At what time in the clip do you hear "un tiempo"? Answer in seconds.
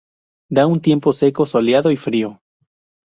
0.65-1.13